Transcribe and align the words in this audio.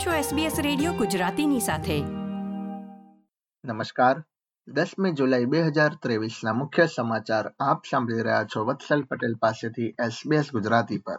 આપ 0.00 0.06
છો 0.06 0.36
SBS 0.36 0.62
radio 0.62 0.92
ગુજરાતીની 0.92 1.60
સાથે. 1.60 2.00
નમસ્કાર. 3.64 4.24
દસમી 4.68 5.12
જુલાઈ 5.12 5.44
બે 5.44 5.62
હજાર 5.62 5.90
ત્રેવીસના 6.02 6.52
મુખ્ય 6.52 6.86
સમાચાર 6.86 7.48
આપ 7.60 7.82
સાંભળી 7.90 8.20
રહ્યા 8.20 8.44
છો 8.44 8.64
વત્સલ 8.64 9.02
પટેલ 9.02 9.34
પાસેથી 9.34 9.88
SBS 9.88 10.50
ગુજરાતી 10.52 10.98
પર. 10.98 11.18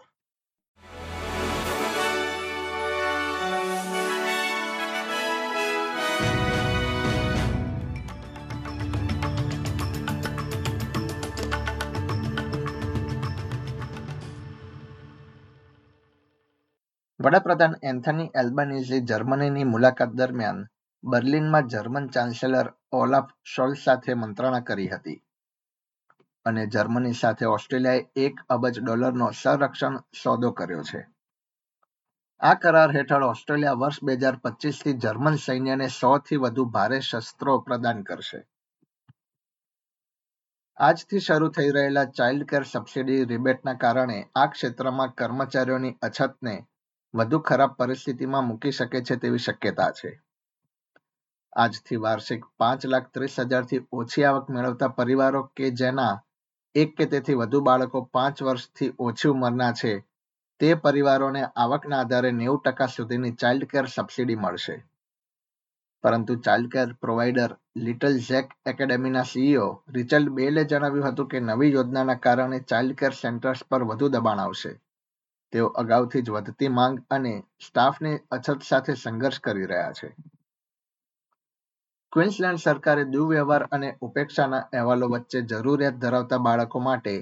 વડાપ્રધાન 17.22 17.76
એન્થની 17.84 18.32
એલ્બાનીઝે 18.36 19.00
જર્મનીની 19.00 19.64
મુલાકાત 19.64 20.10
દરમિયાન 20.10 20.68
બર્લિનમાં 21.04 21.68
જર્મન 21.68 22.08
ચાન્સેલર 22.08 22.74
ઓલાફ 22.92 23.30
શોલ્સ 23.44 23.78
સાથે 23.84 24.14
મંત્રણા 24.14 24.60
કરી 24.60 24.88
હતી. 24.88 25.24
અને 26.46 26.68
જર્મની 26.68 27.14
સાથે 27.14 27.46
ઓસ્ટ્રેલિયાએ 27.46 28.06
એક 28.16 28.40
અબજ 28.50 28.80
ડોલરનો 28.80 29.32
સંરક્ષણ 29.44 29.98
સોદો 29.98 30.52
કર્યો 30.52 30.84
છે. 30.84 31.08
આ 32.40 32.54
કરાર 32.54 32.92
હેઠળ 32.92 33.24
ઓસ્ટ્રેલિયા 33.24 33.72
વર્ષ 33.72 34.04
બે 34.04 34.14
હજાર 34.14 34.36
પચીસથી 34.36 34.94
જર્મન 34.94 35.36
સૈન્યને 35.36 35.88
થી 36.30 36.36
વધુ 36.36 36.66
ભારે 36.66 37.00
શસ્ત્રો 37.00 37.60
પ્રદાન 37.60 38.04
કરશે. 38.04 38.48
આજથી 40.78 41.20
શરૂ 41.20 41.50
થઈ 41.50 41.70
રહેલા 41.70 42.06
ચાઇલ્ડ 42.06 42.44
કેર 42.44 42.64
સબસિડી 42.64 43.26
રિબેટના 43.26 43.74
કારણે 43.74 44.30
આ 44.36 44.46
ક્ષેત્રમાં 44.46 45.14
કર્મચારીઓની 45.14 45.98
અછતને 46.02 46.68
વધુ 47.14 47.40
ખરાબ 47.40 47.72
પરિસ્થિતિમાં 47.78 48.46
મૂકી 48.46 48.72
શકે 48.72 48.99
છે 49.02 49.16
તેવી 49.16 49.38
શક્યતા 49.38 49.91
છે. 49.91 50.12
આજથી 51.54 51.96
વાર્ષિક 51.96 52.44
પાંચ 52.58 52.82
લાખ 52.85 53.08
ત્રીસ 53.13 53.35
હજારથી 53.41 53.85
ઓછી 53.91 54.24
આવક 54.24 54.46
મેળવતા 54.49 54.88
પરિવારો 54.88 55.41
કે 55.55 55.72
જેના 55.72 56.13
એક 56.76 56.96
કે 56.98 57.05
તેથી 57.05 57.35
વધુ 57.35 57.60
બાળકો 57.62 58.00
પાંચ 58.13 58.38
વર્ષથી 58.41 58.96
ઓછી 59.00 59.30
ઉંમરના 59.30 59.74
છે, 59.74 59.94
તે 60.60 60.70
પરિવારોને 60.76 61.41
આવકના 61.55 62.00
આધારે 62.00 62.32
નેવું 62.32 62.62
ટકા 62.62 62.88
સુધીની 62.88 63.32
ચાઇલ્ડ 63.32 63.66
કેર 63.66 63.85
સબસિડી 63.88 64.35
મળશે. 64.35 64.75
પરંતુ 66.03 66.33
child 66.35 66.72
care 66.72 66.89
provider 67.02 67.52
little 67.75 68.16
Zac 68.19 68.47
એકેડેમીના 68.66 69.23
CEO 69.23 69.67
Richard 69.89 70.30
બેલે 70.30 70.63
જણાવ્યું 70.66 71.07
હતું 71.07 71.28
કે 71.28 71.39
નવી 71.39 71.73
યોજનાના 71.73 72.16
કારણે 72.16 72.59
ચાઇલ્ડ 72.59 72.95
કેર 72.95 73.13
સેન્ટર્સ 73.13 73.63
પર 73.63 73.83
વધુ 73.83 74.09
દબાણ 74.09 74.39
આવશે. 74.39 74.72
તેઓ 75.53 75.67
અગાઉથી 75.67 76.21
જ 76.21 76.30
વધતી 76.31 76.67
માંગ 76.67 76.99
અને 77.09 77.44
સ્ટાફની 77.67 78.17
અછત 78.31 78.61
સાથે 78.61 78.94
સંઘર્ષ 78.94 79.39
કરી 79.39 79.66
રહ્યા 79.66 79.91
છે. 79.91 80.09
ક્વિન્સલેન્ડ 82.13 82.59
સરકારે 82.59 83.03
દુર્વ્યવહાર 83.05 83.67
અને 83.72 83.97
ઉપેક્ષાના 84.02 84.59
અહેવાલો 84.73 85.07
વચ્ચે 85.07 85.41
જરૂરિયાત 85.41 85.99
ધરાવતા 85.99 86.38
બાળકો 86.38 86.79
માટે 86.79 87.16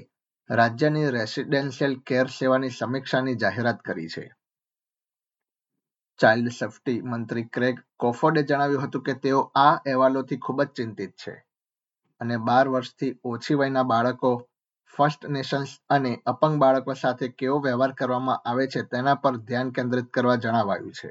રાજ્યની 0.50 1.10
રેસિડેન્શિયલ 1.10 1.96
કેર 2.06 2.28
સેવાની 2.28 2.70
સમીક્ષાની 2.70 3.34
જાહેરાત 3.34 3.82
કરી 3.82 4.08
છે. 4.08 4.24
ચાઇલ્ડ 6.18 6.48
સેફ્ટી 6.48 7.02
મંત્રી 7.02 7.44
ક્રેગ 7.44 7.76
કોફોર્ડે 7.96 8.42
જણાવ્યું 8.42 8.82
હતું 8.82 9.02
કે 9.02 9.14
તેઓ 9.14 9.40
આ 9.54 9.74
અહેવાલોથી 9.76 10.36
ખૂબ 10.36 10.62
જ 10.62 10.66
ચિંતિત 10.66 11.14
છે 11.16 11.34
અને 12.20 12.36
બાર 12.36 12.68
વર્ષથી 12.68 13.18
ઓછી 13.24 13.54
વયના 13.54 13.82
બાળકો 13.82 14.49
ફર્સ્ટ 14.96 15.28
નેશન્સ 15.28 15.80
અને 15.88 16.22
અપંગ 16.26 16.58
બાળકો 16.58 16.94
સાથે 16.94 17.28
કેવો 17.28 17.58
વ્યવહાર 17.58 17.92
કરવામાં 17.92 18.40
આવે 18.44 18.66
છે 18.66 18.82
તેના 18.82 19.14
પર 19.14 19.36
ધ્યાન 19.36 19.70
કેન્દ્રિત 19.70 20.10
કરવા 20.10 20.36
જણાવાયું 20.36 20.92
છે. 20.92 21.10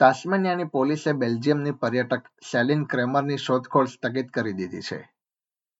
તાસ્મેનિયાની 0.00 0.64
પોલીસે 0.64 1.12
બેલ્જિયમની 1.12 1.70
પર્યટક 1.72 2.24
સેલિન 2.50 2.84
ક્રેમરની 2.84 3.36
શોધખોળ 3.36 3.86
સ્થગિત 3.86 4.30
કરી 4.30 4.52
દીધી 4.52 4.80
છે. 4.80 5.00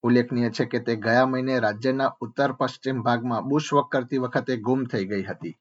ઉલ્લેખનીય 0.04 0.50
છે 0.50 0.64
કે 0.64 0.80
તે 0.80 0.96
ગયા 0.96 1.26
મહિને 1.26 1.60
રાજ્યના 1.60 2.16
ઉત્તર 2.20 2.52
પશ્ચિમ 2.52 3.02
ભાગમાં 3.02 3.48
બુશવોક 3.48 3.90
કરતી 3.90 4.18
વખતે 4.18 4.56
ગુમ 4.56 4.84
થઈ 4.84 5.04
ગઈ 5.04 5.22
હતી. 5.22 5.56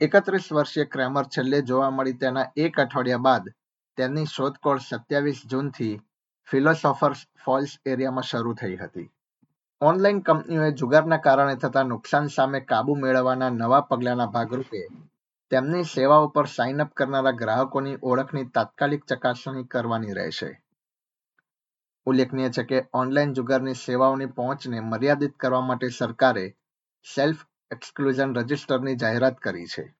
એકત્રીસ 0.00 0.52
વર્ષીય 0.52 0.84
ક્રેમર 0.84 1.24
છેલ્લે 1.28 1.62
જોવા 1.62 1.90
મળી 1.90 2.12
તેના 2.12 2.50
એક 2.56 2.80
અઠવાડિયા 2.80 3.18
બાદ 3.18 3.44
તેની 3.98 4.26
શોધખોળ 4.26 4.78
સત્યાવીસ 4.78 5.40
જૂનથી 5.46 5.94
ફિલોસોફર્સ 6.50 7.26
ફોલ્સ 7.44 7.72
એરિયામાં 7.86 8.22
શરૂ 8.22 8.54
થઈ 8.54 8.76
હતી. 8.76 9.10
ઓનલાઈન 9.80 10.20
કંપનીઓએ 10.20 10.72
જુગારના 10.72 11.16
કારણે 11.16 11.56
થતા 11.56 11.82
નુકસાન 11.82 12.26
સામે 12.26 12.60
કાબુ 12.60 12.94
મેળવવાના 12.94 13.50
નવા 13.50 13.80
પગલાના 13.80 14.26
ભાગરૂપે 14.26 14.82
તેમની 15.50 15.82
સેવાઓ 15.84 16.28
પર 16.28 16.46
સાઇન 16.46 16.82
અપ 16.82 16.94
કરનારા 16.94 17.30
ગ્રાહકોની 17.30 17.96
ઓળખની 18.02 18.44
તાત્કાલિક 18.44 19.04
ચકાસણી 19.04 19.64
કરવાની 19.64 20.12
રહેશે. 20.12 20.62
ઉલ્લેખનીય 22.06 22.50
છે 22.50 22.62
કે 22.62 22.88
ઓનલાઈન 22.92 23.32
જુગારની 23.32 23.74
સેવાઓની 23.74 24.26
પહોંચને 24.26 24.80
મર્યાદિત 24.80 25.36
કરવા 25.36 25.60
માટે 25.60 25.88
સરકારે 25.88 26.46
સેલ્ફ 27.14 27.46
એક્સક્લુઝન 27.70 28.34
રજિસ્ટરની 28.34 28.94
જાહેરાત 28.94 29.38
કરી 29.38 29.66
છે. 29.66 29.94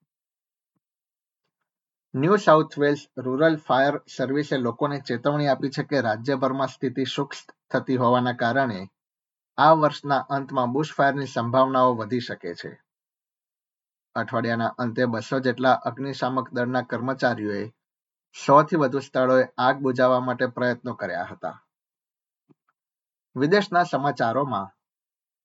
New 2.21 2.37
South 2.37 2.79
Wales 2.79 3.01
rural 3.17 3.57
fire 3.57 4.01
સર્વિસે 4.17 4.57
લોકોને 4.57 4.99
ચેતવણી 4.99 5.47
આપી 5.47 5.69
છે 5.69 5.83
કે 5.83 6.01
રાજ્યભરમાં 6.01 6.67
સ્થિતિ 6.67 7.03
સૂક્ષ્મ 7.05 7.51
થતી 7.71 7.97
હોવાના 7.97 8.33
કારણે 8.33 8.91
આ 9.57 9.73
વર્ષના 9.73 10.17
અંતમાં 10.29 10.71
બુશફાયરની 10.71 11.25
સંભાવનાઓ 11.25 11.95
વધી 11.95 12.19
શકે 12.19 12.53
છે. 12.53 12.71
અઠવાડિયાના 14.15 14.75
અંતે 14.77 15.05
બસો 15.05 15.39
જેટલા 15.39 15.73
અગ્નિશામક 15.73 16.53
દળના 16.53 16.81
કર્મચારીઓએ 16.81 17.69
સો 18.45 18.63
થી 18.63 18.75
વધુ 18.75 18.99
સ્થળોએ 18.99 19.47
આગ 19.57 19.77
બુજાવવા 19.77 20.19
માટે 20.19 20.45
પ્રયત્નો 20.45 20.93
કર્યા 20.93 21.23
હતા. 21.23 21.63
વિદેશના 23.35 23.83
સમાચારોમાં 23.83 24.73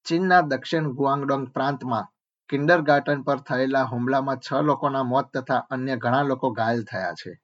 ચીનના 0.05 0.41
દક્ષિણ 0.41 0.93
ગુઆંગડોંગ 0.93 1.47
પ્રાંતમાં 1.49 2.13
કિન્ડરગાર્ટન 2.53 3.23
પર 3.23 3.39
થયેલા 3.39 3.83
હુમલામાં 3.83 4.37
છ 4.37 4.53
લોકોના 4.53 5.03
મોત 5.03 5.37
તથા 5.37 5.57
અન્ય 5.71 5.97
ઘણા 5.97 6.23
લોકો 6.23 6.51
ઘાયલ 6.51 6.85
થયા 6.85 7.13
છે. 7.13 7.41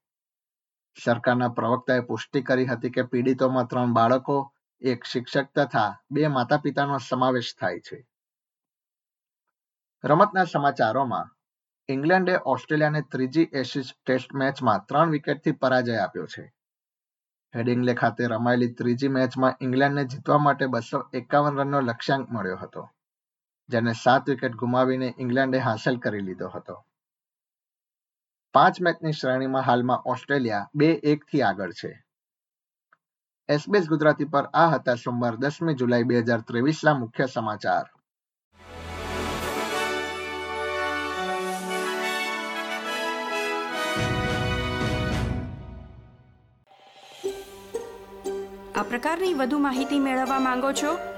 સરકારના 1.04 1.48
પ્રવક્તાએ 1.48 2.00
પુષ્ટિ 2.00 2.42
કરી 2.42 2.66
હતી 2.66 2.91
કે 2.91 3.02
પીડિતોમાં 3.02 3.66
ત્રણ 3.66 3.92
બાળકો, 3.92 4.52
એક 4.80 5.04
શિક્ષક 5.04 5.47
તથા 5.54 6.02
બે 6.10 6.28
માતા 6.28 6.56
પિતાનો 6.56 6.98
સમાવેશ 6.98 7.56
થાય 7.60 7.80
છે. 7.80 8.08
રમતના 10.04 10.44
સમાચારોમાં, 10.44 11.36
ઇંગ્લેન્ડે 11.88 12.38
ઓસ્ટ્રેલિયાને 12.44 13.00
ત્રીજી 13.00 13.48
એશિઝ 13.52 13.92
ટેસ્ટ 14.06 14.34
મેચમાં 14.34 14.84
ત્રણ 14.88 15.10
વિકેટથી 15.10 15.52
પરાજય 15.52 15.97
આપ્યો 15.97 16.26
છે. 16.26 16.52
હેડિંગલે 17.56 17.94
ખાતે 17.94 18.26
રમાયેલી 18.26 18.72
ત્રીજી 18.72 19.08
મેચમાં 19.08 19.56
ઇંગ્લેન્ડને 19.60 20.04
જીતવા 20.04 20.38
માટે 20.38 20.66
બસો 20.66 21.08
એકાવન 21.12 21.60
રનનો 21.60 21.80
લક્ષ્યાંક 21.80 22.30
મળ્યો 22.30 22.56
હતો. 22.56 22.91
જેને 23.68 23.92
સાત 23.92 24.28
વિકેટ 24.28 24.52
ગુમાવીને 24.52 25.14
ઇંગ્લેન્ડે 25.18 25.58
હાંસલ 25.58 25.96
કરી 25.96 26.20
લીધો 26.20 26.48
હતો. 26.48 26.84
પાંચ 28.54 28.80
મેચની 28.80 29.12
શ્રેણીમાં 29.12 29.62
હાલમાં 29.62 30.02
ઓસ્ટ્રેલિયા 30.06 30.70
બે 30.74 30.86
એક 30.86 31.24
થી 31.24 31.42
આગળ 31.42 31.70
છે. 31.70 32.04
એસબીએસ 33.48 33.88
ગુજરાતી 33.88 34.24
પર 34.24 34.44
આ 34.44 34.68
હતા 34.68 34.94
સોમવાર 34.94 35.36
દસમી 35.36 35.74
જુલાઈ 35.74 36.02
બે 36.02 36.18
હજાર 36.18 36.40
ત્રેવીસના 36.40 36.94
મુખ્ય 36.94 37.26
સમાચાર. 37.26 37.86
આ 48.74 48.82
પ્રકારની 48.82 49.34
વધુ 49.34 49.58
માહિતી 49.58 49.98
મેળવવા 49.98 50.38
માંગો 50.38 50.72
છો? 50.72 51.17